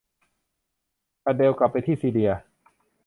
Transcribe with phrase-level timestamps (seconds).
[1.25, 2.31] อเดลล์กลับไปที่ซีเรีย